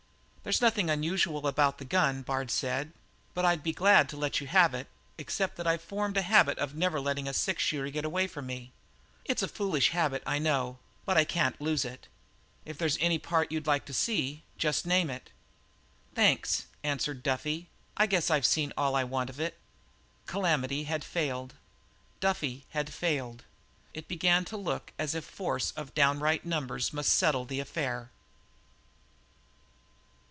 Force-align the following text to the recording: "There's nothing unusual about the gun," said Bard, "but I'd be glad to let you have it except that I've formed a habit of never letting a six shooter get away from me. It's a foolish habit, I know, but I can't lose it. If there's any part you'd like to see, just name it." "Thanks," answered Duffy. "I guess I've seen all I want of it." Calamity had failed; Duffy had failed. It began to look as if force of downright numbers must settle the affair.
"There's 0.43 0.59
nothing 0.59 0.89
unusual 0.89 1.45
about 1.45 1.77
the 1.77 1.85
gun," 1.85 2.25
said 2.25 2.25
Bard, 2.25 2.91
"but 3.35 3.45
I'd 3.45 3.61
be 3.61 3.73
glad 3.73 4.09
to 4.09 4.17
let 4.17 4.41
you 4.41 4.47
have 4.47 4.73
it 4.73 4.87
except 5.19 5.55
that 5.55 5.67
I've 5.67 5.83
formed 5.83 6.17
a 6.17 6.23
habit 6.23 6.57
of 6.57 6.73
never 6.73 6.99
letting 6.99 7.27
a 7.27 7.33
six 7.33 7.61
shooter 7.61 7.91
get 7.91 8.05
away 8.05 8.25
from 8.25 8.47
me. 8.47 8.71
It's 9.23 9.43
a 9.43 9.47
foolish 9.47 9.89
habit, 9.91 10.23
I 10.25 10.39
know, 10.39 10.79
but 11.05 11.15
I 11.15 11.25
can't 11.25 11.61
lose 11.61 11.85
it. 11.85 12.07
If 12.65 12.79
there's 12.79 12.97
any 12.99 13.19
part 13.19 13.51
you'd 13.51 13.67
like 13.67 13.85
to 13.85 13.93
see, 13.93 14.41
just 14.57 14.83
name 14.85 15.11
it." 15.11 15.29
"Thanks," 16.15 16.65
answered 16.83 17.21
Duffy. 17.21 17.69
"I 17.95 18.07
guess 18.07 18.31
I've 18.31 18.45
seen 18.45 18.73
all 18.75 18.95
I 18.95 19.03
want 19.03 19.29
of 19.29 19.39
it." 19.39 19.59
Calamity 20.25 20.85
had 20.85 21.03
failed; 21.03 21.53
Duffy 22.19 22.65
had 22.71 22.91
failed. 22.91 23.43
It 23.93 24.07
began 24.07 24.43
to 24.45 24.57
look 24.57 24.91
as 24.97 25.13
if 25.13 25.23
force 25.23 25.69
of 25.77 25.93
downright 25.93 26.43
numbers 26.45 26.91
must 26.91 27.13
settle 27.13 27.45
the 27.45 27.59
affair. 27.59 28.09